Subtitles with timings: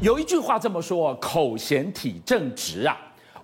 [0.00, 2.96] 有一句话这么说：“口嫌体正直啊。”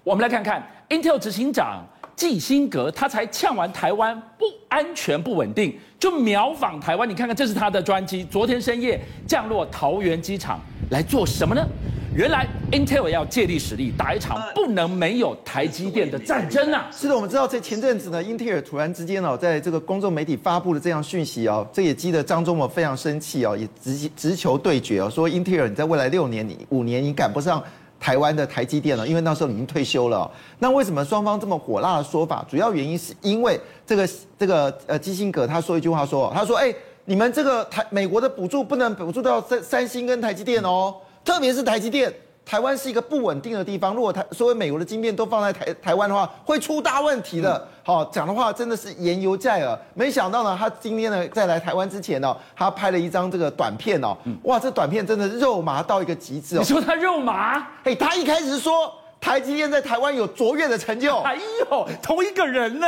[0.05, 1.85] 我们来看看 Intel 执行长
[2.15, 7.11] 季辛格，他才呛完台湾不安全、不稳定，就秒访台湾。
[7.11, 11.67] 你看看，这是他的专机，昨天深夜降落桃园机场，来做什么呢？
[12.15, 16.89] 原来 Intel 要借力使力，打一场不能没有台积电的战争啊！
[16.93, 27.61] 是的，我们知道在前阵子呢，英特尔突然之间哦，在这个公众媒体发布了这样讯息哦，这也激得张忠谋非常生气哦，也直直球对决哦，说英特尔你在未来六年、你五年你赶不上
[27.99, 30.31] 台湾的台积电了，因为那时候你已经退休了。
[30.61, 32.47] 那为什么双方这么火辣的说法？
[32.49, 36.73] 主要原因是因为这个这个呃基辛格他说一句话说，他说哎，
[37.07, 40.95] 你们这个台美国的补助不能补助到三三星跟台积电哦。
[41.25, 42.13] 特别是台积电，
[42.45, 43.95] 台湾是一个不稳定的地方。
[43.95, 47.67] 如果台所有美国的晶片都放在台台湾的话，会出大问题的。
[47.83, 49.79] 好，讲的话真的是言犹在耳。
[49.95, 54.17] 没想到呢，他今天呢在来台湾之前呢，他拍了一张这个短片哦。
[54.43, 56.61] 哇，这短片真的肉麻到一个极致哦。
[56.61, 57.67] 你说他肉麻？
[57.83, 61.19] 嘿，他一开始说台积电在台湾有卓越的成就。
[61.21, 61.37] 哎
[61.71, 62.87] 呦，同一个人呢。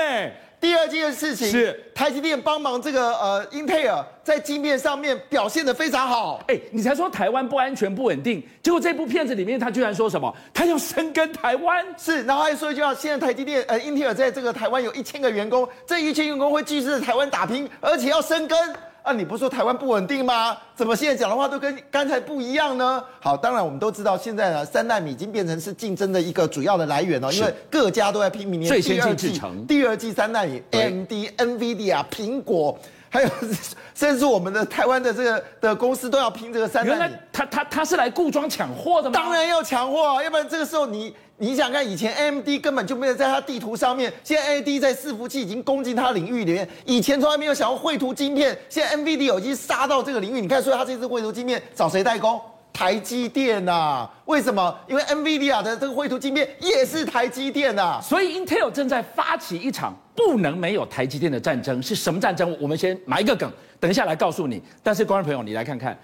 [0.61, 6.43] 第二件事情是台积电帮忙这个呃英特尔在晶片上面表现的非常好。
[6.49, 10.35] 哎，你才说台湾不安全不稳定，结果这部片子里面他居然说什么？
[10.53, 11.85] 他要深耕台湾。
[11.99, 18.59] 是，然后还说一句话：现在台积电呃英特尔在这个台湾有一千个员工，这一千员工会继续在台湾打拼，而且要深耕。
[19.07, 20.57] 啊，你不是说台湾不稳定吗？
[20.75, 23.01] 怎么现在讲的话都跟刚才不一样呢？
[23.21, 32.77] 好，当然我们都知道，现在呢，三纳米已经变成是竞争的一个主要的来源了，因为各家都在拼明年最先进制程，第二季三纳米，AMD、NVIDIA、苹果，
[33.17, 33.31] 还有
[33.95, 36.99] 甚至我们的台湾的这个的公司都要拼这个三奈米。
[36.99, 39.19] 原来他他他是来故装抢货的吗？
[39.19, 41.15] 当然要抢货，要不然这个时候你。
[41.39, 50.41] 你想看以前 AMD 根本就没有在他地图上面，现在 AMD 在伺服器已经攻进他领域里面，以前从来没有想要绘图晶片，现在 NVIDIA 已经杀到这个领域。
[50.41, 52.41] 你看，所以他这次绘图晶片找谁代工？
[52.77, 54.11] 台积电呐、啊？
[54.27, 54.79] 为什么？
[54.87, 58.01] 因为 NVIDIA 的这个绘图晶片也是台积电呐、啊。
[58.03, 62.55] 所以 Intel 正在发起一场不能没有台积电的战争，是什么战争？
[62.61, 64.63] 我们先埋一个梗，等一下来告诉你。
[64.83, 65.97] 但是观众朋友，你来看看。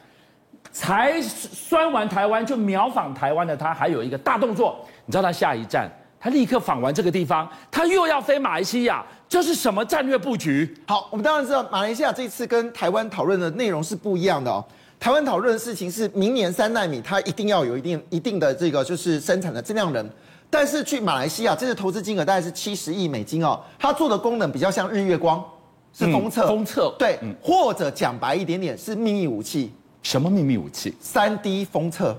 [0.73, 4.83] 才酸完台湾就秒访台湾的他，还有一个大动作。
[5.05, 10.75] 你知道他下一站，他立刻访完这个地方，他又要飞马来西亚，这是什么战略布局？
[10.87, 14.65] 好，我们当然知道马来西亚这次跟台湾讨论的内容是不一样的哦。
[15.03, 20.09] 台湾讨论的事情是明年三纳米，它一定要有一定一定的这个就是生产的增量人。
[20.49, 23.61] 但是去马来西亚，这次投资金额大概是七十亿美金哦。
[23.81, 25.45] 它做的功能比较像日月光，
[25.93, 29.73] 是封测，封测对，或者讲白一点点是秘密武器。
[30.05, 30.95] 什么秘密武器？
[31.01, 32.17] 三 D 封测，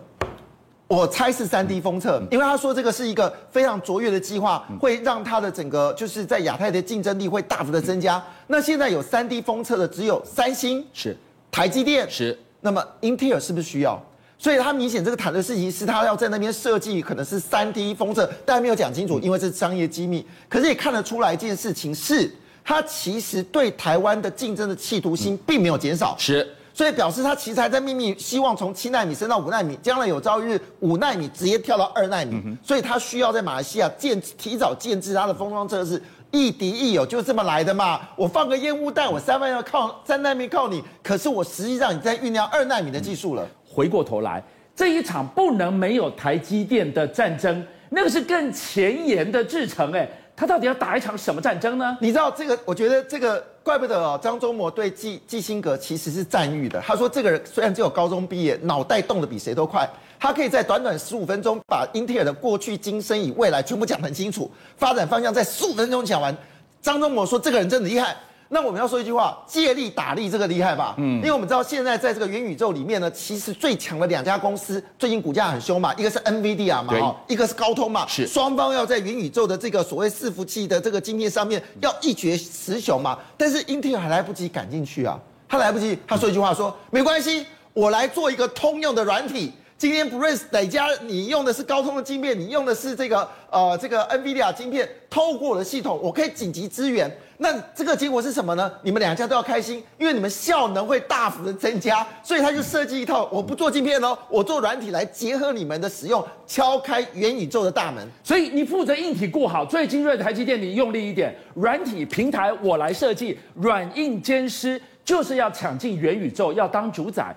[0.89, 8.21] 我猜是三 D 封测，因为他说这个是一个非常卓越的计划，会让它的整个就是在亚太的竞争力会大幅的增加。
[8.47, 11.15] 那现在有三 D 封测的只有三星，是
[11.49, 12.37] 台积电，是。
[12.63, 14.01] 那么英特尔是不是需要？
[14.39, 20.25] 所以他明显这个谈的事情是他要在那边设计，可能是三 D 封测，但没有讲清楚，因为这是商业机密。
[20.49, 22.29] 可是也看得出来一件事情是，
[22.63, 26.45] 他其实对台湾的竞争的企图心并没有减少，是。
[26.73, 36.01] 所以表示他其实还在秘密，希望从七纳米升到五纳米，将来有朝一日五纳米直接跳到二纳米，所以他需要在马来西亚建提早建制他的封装测试，
[36.33, 38.01] 亦敌亦友，就是这么来的嘛。
[38.15, 43.47] 我放个烟雾弹，我三万要靠三纳米靠你，可是我实际上你在酝酿二纳米的技术了。
[43.63, 44.43] 回过头来，
[44.75, 51.95] 这一场不能没有台积电的战争，那个是更前沿的制程，哎，他到底要打一场什么战争呢？
[52.01, 52.59] 你知道这个？
[52.65, 53.41] 我觉得这个。
[53.63, 56.81] 怪不得哦，张忠谋对基基辛格其实是赞誉的。
[56.81, 59.89] 他说，这个人虽然只有高中毕业，脑袋动得比谁都快。
[60.23, 66.33] 他可以在短短十五分钟把英特尔的过去、今生、与未来全部讲得很清楚，发展方向在十五分钟讲完。
[66.81, 68.15] 张忠谋说，这个人真的厉害。
[68.47, 70.95] 那我们要说一句话，借力打力，这个厉害吧？
[70.97, 83.19] 嗯，因为我们知道现在在这个元宇宙里面呢，其实最强的两家公司最近股价很凶嘛，一个是 NVIDIA 嘛，哈，一个是高通嘛，是双方要在元宇宙的这个所谓伺服器的这个晶片上面要一决雌雄嘛。
[83.35, 85.19] 但是英特尔还来不及赶进去啊，
[85.49, 89.51] 他来不及，他说一句话说，没关系，我来做一个通用的软体。
[89.83, 97.11] 今天不论是哪家，你用的是高通的晶片，你用的是这个呃这个 NVIDIA 晶片，透过我的系统，我可以紧急支援。
[97.39, 98.71] 那这个结果是什么呢？
[98.81, 102.07] 你们两家都要开心，因为你们效能会大幅的增加。
[102.23, 108.07] 所以他就设计一套，我不做晶片哦，我做软体来结合你们的使用，敲开元宇宙的大门。
[108.23, 117.35] 所以你负责硬体过好，最精锐的台积电你用力一点，软体平台我来设计，软硬兼施，就是要抢进元宇宙，要当主宰。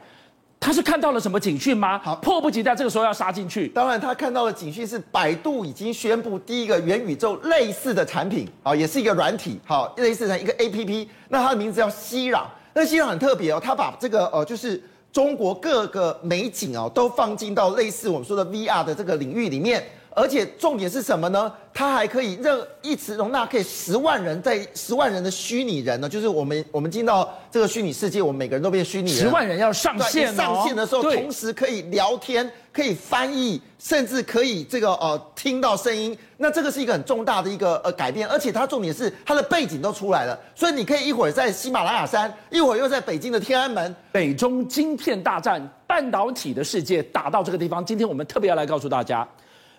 [0.67, 1.97] 他是看到了什么警讯吗？
[2.03, 3.69] 好，迫不及待这个时候要杀进去。
[3.69, 11.07] 当然，他看到的警讯是百度已经宣布第一个元宇宙类似的产品，啊，也是一个软体，好，类似的一个 APP。
[11.29, 12.43] 那它的名字叫熙壤。
[12.75, 14.83] 那熙壤很特别哦，它把这个呃，就是
[15.13, 19.85] 中国各个美景哦，都放进到类似我们说的 VR 的这个领域里面。
[20.17, 21.53] 而且重点是什么呢？
[21.75, 29.21] 它还可以任一直容纳可以十万人，在十万人的虚拟人呢，就是我们我们进到这个虚拟世界，我们每个人都变虚拟人。
[29.21, 36.17] 十万人要上线，上线的时候，同时可以聊天，可以翻译，甚至可以这个呃听到声音。
[36.39, 47.85] 那这个是一个很重大的一个呃改变，而且它重点是它的背景都出来了，所以你可以一会儿在喜马拉雅山，一会儿又在北京的天安门，北中晶片大战，半导体的世界打到这个地方。
[47.85, 49.29] 今天我们特别要来告诉大家。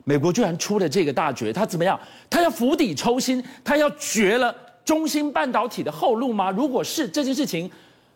[0.07, 1.99] 美国居然出了这个大绝，他怎么样？
[2.29, 4.55] 他要釜底抽薪，他要绝了
[4.85, 6.49] 中芯半导体的后路吗？
[6.49, 7.69] 如果是这件事情，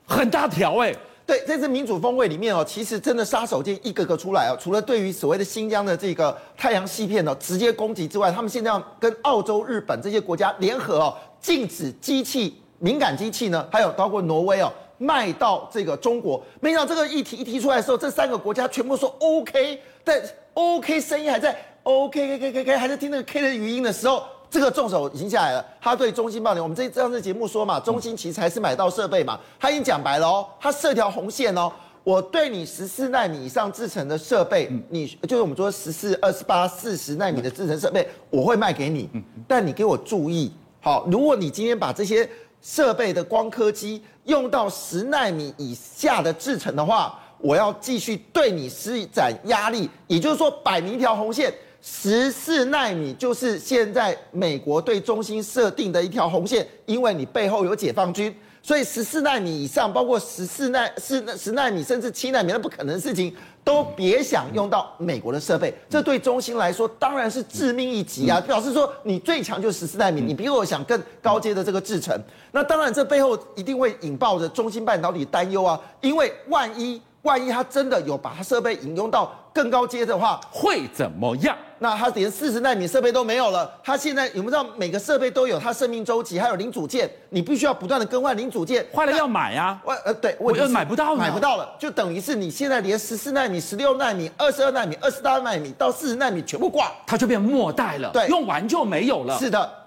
[0.05, 0.95] 很大条哎。
[1.25, 4.57] 对，这次民主峰会里面哦，其实真的杀手锏一个个出来哦。
[4.57, 14.71] 除了对于所谓的新疆的这个太阳矽片哦直接攻击之外，他们现在要跟澳洲、日本这些国家联合哦，禁止机器敏感机器呢，还有包括挪威哦，
[15.01, 16.42] 卖到这个中国。
[16.59, 20.21] 没想到这个议题一提出来的时候，这三个国家全部说 OK，但
[20.53, 21.57] OK 声音还在。
[21.83, 24.21] OK，K K K K，还在听那个 K 的语音的时候，
[24.51, 25.65] 这个重手已经下来了。
[25.81, 29.39] 他对中芯半导体，我们这这样的节目说嘛，中芯其实还是买到设备嘛。
[29.59, 31.71] 他已经讲白了哦，他设条红线哦，
[32.03, 39.09] 我对你十四纳米以上制成的设备，你就是我们说十四、二十八、四十纳米的制成设备，我会卖给你。
[39.48, 40.51] 但你给我注意，
[40.81, 42.30] 好，如果你今天把这些
[42.61, 49.89] 设备的光刻机用到十纳米以下的制程的话，我要继续对你施展压力。
[50.07, 51.53] 也就是说，摆明一条红线。
[51.83, 58.31] 十四纳米就是现在美国对中心设定的一条红线，因为你背后有解放军，
[58.63, 65.73] 所以十四纳米以上，包括十四纳、四十纳米甚至七纳米，那不可能的事情，都别想用到美国的设备。
[65.89, 68.39] 这对中芯来说当然是致命一击啊！
[68.39, 72.15] 表示说你最强就是十四纳米，你比我想更高阶的这个制程。
[72.51, 81.56] 那当然这背后一定会引爆着中芯半导体担忧啊，因为万一万一他真的有把他设备引用到更高阶的话，会怎么样？
[81.79, 89.81] 那他连四十纳米设备都没有了，他现在有没有知道每个设备都有它生命周期，还有零组件，你必须要不断的更换零组件，坏了要买啊。
[89.83, 99.38] 我呃对，我又买不到，买不到了，就等于是你现在连十四纳米、十六纳米、二十二纳米、二十八纳米到四十纳米全部挂，它就变末代了，对，用完就没有了。
[99.38, 99.80] 是的。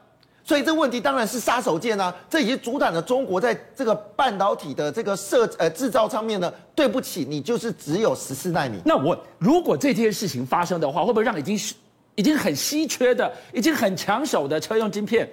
[0.44, 2.14] 所以这问题当然是杀手锏啊！
[2.28, 6.52] 这已经阻挡了中国在这个半导体的这个设呃制造上面呢。
[6.74, 8.78] 对不起，你就是只有十四纳米。
[8.84, 11.58] 那我如果这件事情发生的话，会不会让已经
[12.16, 15.26] 已经很稀缺的、已经很抢手的车用晶片？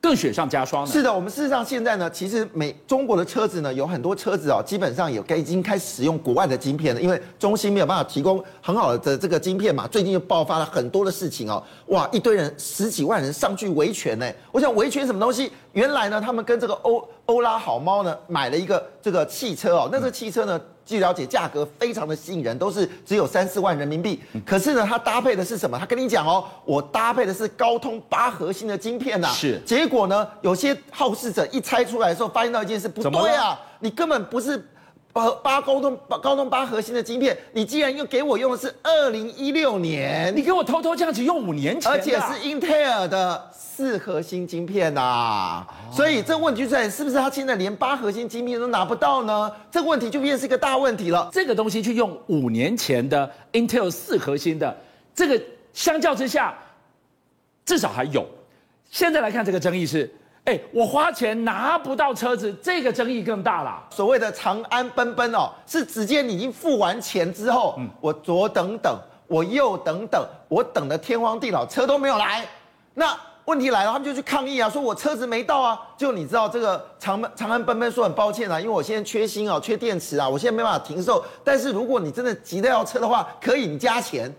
[0.00, 0.86] 更雪上加霜。
[0.86, 9.86] 是的，我们事实上现在呢，其实美中国的车子呢，有很多车子哦，基本上有该已经开始使用国外的晶片了，因为中芯没有办法提供很好的这个晶片嘛。
[9.86, 14.26] 最近又爆发了很多的事情哦，哇，一堆人十几万人上去维权呢。
[14.50, 15.52] 我想维权什么东西？
[15.72, 20.60] 原来呢，他们跟这个欧欧拉好猫呢买了一个这个汽车哦，那个汽车呢？
[20.84, 24.20] 据了解，价格非常的吸引人，都是只有三四万人民币。
[24.44, 25.78] 可是呢，它搭配的是什么？
[25.78, 29.32] 他跟你讲哦，我搭配的是高通八核心的晶片呐、啊。
[29.32, 29.60] 是。
[29.64, 34.66] 结果呢，有些好事者一拆出来的时候，发现到一件事不对啊，你根本不是。
[35.12, 49.50] 八八高通八高通八核心的晶片，你既然又给我用的是二零一六年，你给我偷偷这样子用五年前，而且是英特尔的四核心晶片呐、啊，哦、所以这问题就在是不是他现在连八核心晶片都拿不到呢？
[49.70, 51.28] 这个问题就变成是一个大问题了。
[51.32, 54.76] 这个东西去用五年前的 Intel 四核心的，
[55.14, 55.42] 这个
[55.72, 56.56] 相较之下，
[57.64, 58.24] 至少还有。
[58.90, 60.08] 现在来看这个争议是。
[60.50, 63.80] 哎，我花钱拿不到车子，这个争议更大了。
[63.90, 72.44] 所谓的长安奔奔哦，是直接你已经付完钱之后，嗯，我左等等，我右等等，我等的天荒地老，车都没有来。
[72.94, 75.80] 那问题来了，他们就去抗议啊，说我车子没到啊。
[75.96, 81.24] 就你知道这个长长安奔奔说很抱歉啊，因为我现在缺芯啊，缺电池啊，我现在没办法停售。
[81.44, 84.34] 但是如果你真的急着要车的话，可以你加钱。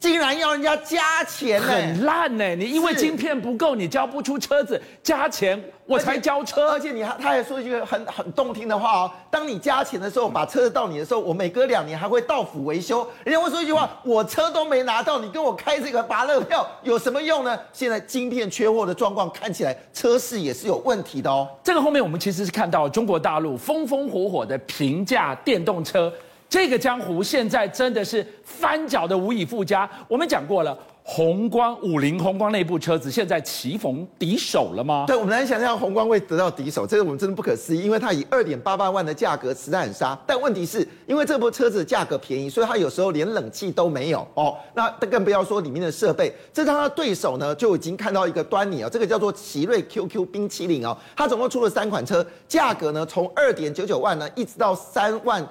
[0.00, 2.54] 竟然要人家加钱，很烂呢！
[2.54, 6.70] 你因为晶片不够，你交不出车子，加钱我才交车。
[6.70, 13.04] 而且你还，他还说一句很很动听的话哦：当你加钱的时候，把车子到你的时候，我每隔两年还会到府维修。
[13.24, 17.58] 人家会说一句话：我车都没拿到，你跟我开这个拔乐票有什么用呢？
[17.72, 21.48] 现在晶片缺货的状况看起来，车市也是有问题的哦。
[21.64, 26.12] 这个后面我们其实是看到中国大陆风风火火的平价电动车。
[26.48, 29.88] 这个江湖现在真的是翻搅的无以复加。
[30.08, 35.04] 我们讲过了，宏光、五菱宏光那部车子现在棋逢敌手了吗？
[35.06, 40.18] 对，我们来想象宏光会得到敌手，这个我们真的不可思议，因为它以二点八八万的价格实在很杀。
[40.26, 44.56] 但问题是因为这部车子价格便宜，所以它有时候连冷气都没有哦。
[44.72, 46.34] 那更不要说里面的设备。
[46.50, 55.46] 这它的对手呢就已经看到一个端倪啊，这个叫做奇瑞 QQ 冰淇淋哦，它总共出了三款车，价格呢从二点九九万呢一直到三万。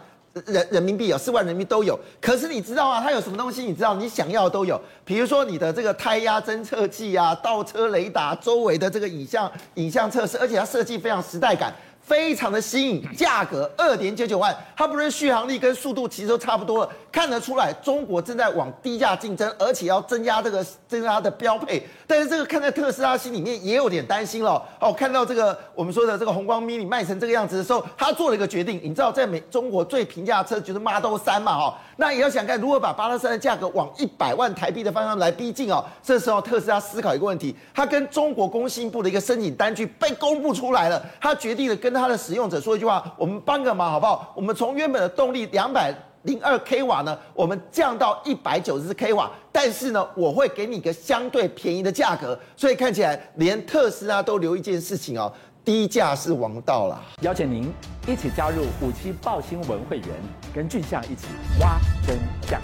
[0.45, 1.99] 人人民币有四万人民币都有。
[2.21, 3.63] 可是你知道啊，它有什么东西？
[3.63, 11.73] 你知道你想要的都有，比如说你的这个胎压侦测器啊，倒车雷达，周围的这个影像影像测试，而且它设计非常时代感。
[12.07, 21.85] 非常的新颖，价格二点九九万，它不是续航力跟速度其实都差不多了，看得出来中国正在往低价竞争，而且要增加这个增加它的标配。
[22.07, 24.93] 但是这个看在特斯拉心里面也有点担心了哦。
[24.93, 35.83] 看到这个我们说的这个宏光 mini 卖成这个样子的时候，他做了一个决定，你知道在美中国最平价车就是 Model 3嘛哈，那也要想看如何把 Model 3的价格往一百万台币的方向来逼近哦。
[36.01, 41.96] 这时候特斯拉思考一个问题，他跟中国工信部的一个申请单据被公布出来了，他决定了跟。
[41.97, 44.31] 他的使用者说一句话：“我们帮个忙好不好？
[44.35, 52.37] 我们从原本的动力两百零二 k 瓦呢，我们降到一百九十 k 瓦，但是呢，我会给你一个相对便宜的价格。
[52.55, 55.31] 所以看起来连特斯拉都留一件事情哦，
[55.63, 57.01] 低价是王道了。
[57.21, 57.71] 邀请您
[58.07, 60.07] 一起加入五七报新闻会员，
[60.53, 61.27] 跟俊相一起
[61.59, 62.17] 挖真
[62.49, 62.61] 相。